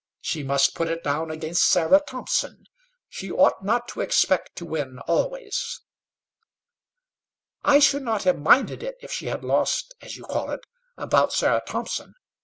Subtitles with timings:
[0.19, 2.65] She must put it down against Sarah Thompson.
[3.07, 5.79] She ought not to expect to win always."
[7.63, 10.65] "I should not have minded it, if she had lost, as you call it,
[10.97, 12.15] about Sarah Thompson.